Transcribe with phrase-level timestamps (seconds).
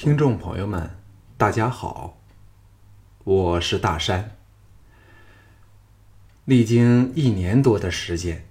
[0.00, 0.90] 听众朋友们，
[1.36, 2.18] 大家好，
[3.24, 4.36] 我是大山。
[6.44, 8.46] 历经一年多的时间，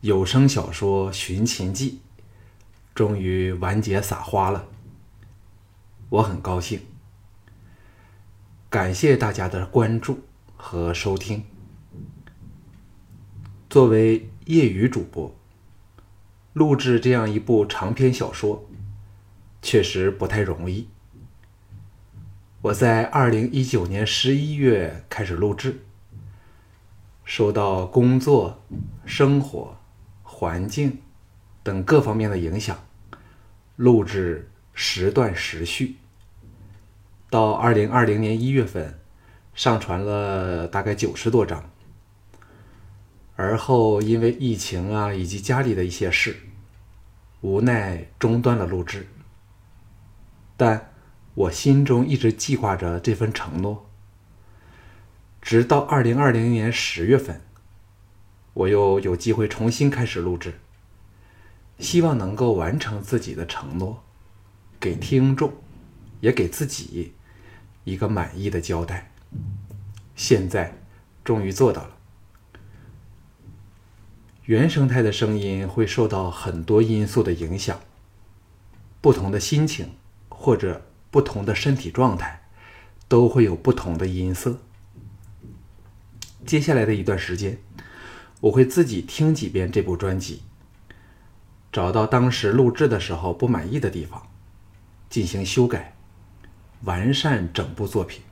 [0.00, 2.00] 有声小说《寻秦记》
[2.92, 4.66] 终于完结撒花了，
[6.08, 6.80] 我很高兴。
[8.68, 10.24] 感谢大家的关注
[10.56, 11.44] 和收听。
[13.70, 15.32] 作为业余主播，
[16.52, 18.68] 录制这样一部长篇小说。
[19.62, 20.88] 确实不太容易。
[22.60, 25.80] 我在二零一九年十一月开始录制，
[27.24, 28.62] 受到工作、
[29.06, 29.76] 生活、
[30.22, 30.98] 环境
[31.62, 32.78] 等各方面的影响，
[33.76, 35.96] 录制时断时续。
[37.30, 38.98] 到二零二零年一月份，
[39.54, 41.70] 上传了大概九十多章，
[43.36, 46.36] 而后因为疫情啊以及家里的一些事，
[47.40, 49.06] 无奈中断了录制。
[50.64, 50.92] 但
[51.34, 53.90] 我心中一直记挂着这份承诺，
[55.40, 57.40] 直到二零二零年十月份，
[58.52, 60.60] 我又有机会重新开始录制，
[61.80, 64.04] 希望能够完成自己的承诺，
[64.78, 65.52] 给听众，
[66.20, 67.14] 也给自己
[67.82, 69.10] 一个满意的交代。
[70.14, 70.78] 现在
[71.24, 71.96] 终于做到了。
[74.44, 77.80] 原生态的声音会受到很多因素的影响，
[79.00, 79.90] 不同的心情。
[80.42, 82.42] 或者不同的身体状态，
[83.06, 84.58] 都会有不同的音色。
[86.44, 87.58] 接下来的一段时间，
[88.40, 90.42] 我会自己听几遍这部专辑，
[91.70, 94.20] 找到当时录制的时候不满意的地方，
[95.08, 95.94] 进行修改，
[96.82, 98.22] 完善整部作品。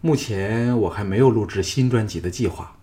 [0.00, 2.76] 目前我还没有录制新专辑的计划。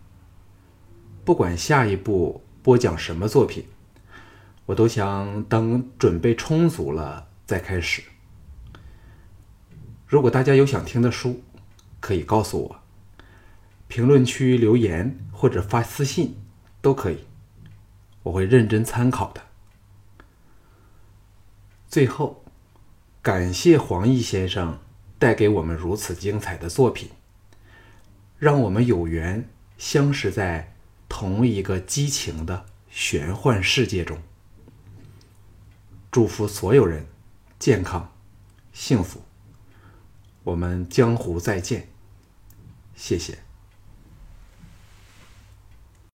[1.23, 3.63] 不管下一步播讲什么作品，
[4.65, 7.28] 我都想等准备充足了。
[7.50, 8.03] 再开始。
[10.05, 11.42] 如果大家有想听的书，
[12.00, 12.80] 可以告诉我，
[13.88, 16.35] 评论区留言或者发私信
[16.79, 17.25] 都可以，
[18.22, 19.41] 我会认真参考的。
[21.88, 22.46] 最后，
[23.23, 24.78] 感谢黄奕先生
[25.18, 27.09] 带给我们如此精彩的作品，
[28.38, 30.75] 让我们有缘相识在
[31.07, 34.19] 同一个激情的玄幻世界中。
[36.12, 37.07] 祝福所有人。
[37.59, 38.12] 健康，
[38.72, 39.22] 幸福。
[40.44, 41.90] 我们江湖再见，
[42.96, 43.48] 谢谢。